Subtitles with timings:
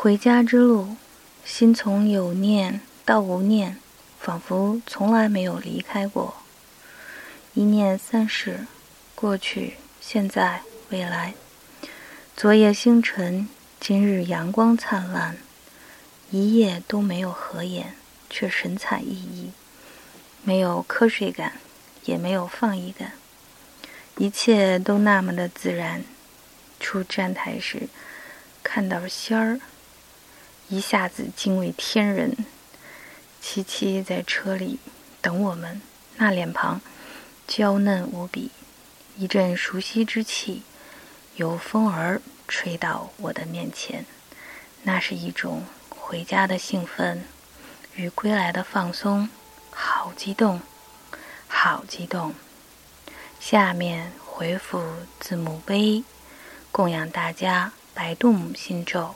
[0.00, 0.94] 回家之路，
[1.44, 3.78] 心从有念到无念，
[4.20, 6.36] 仿佛从来没有离开过。
[7.54, 8.60] 一念三世，
[9.16, 11.34] 过去、现在、未来。
[12.36, 13.48] 昨夜星辰，
[13.80, 15.36] 今日阳光灿烂。
[16.30, 17.96] 一夜都没有合眼，
[18.30, 19.48] 却神采奕奕。
[20.44, 21.54] 没有瞌睡感，
[22.04, 23.14] 也没有放逸感，
[24.16, 26.04] 一切都那么的自然。
[26.78, 27.88] 出站台时，
[28.62, 29.58] 看到仙儿。
[30.68, 32.36] 一下子惊为天人。
[33.40, 34.78] 七七在车里
[35.22, 35.80] 等我们，
[36.16, 36.80] 那脸庞
[37.46, 38.50] 娇嫩无比，
[39.16, 40.62] 一阵熟悉之气
[41.36, 44.04] 由风儿吹到我的面前，
[44.82, 47.24] 那是一种回家的兴奋
[47.94, 49.30] 与归来的放松，
[49.70, 50.60] 好激动，
[51.46, 52.34] 好激动。
[53.40, 54.84] 下面回复
[55.20, 56.04] 字母 V，
[56.70, 59.14] 供养大家白度母心咒。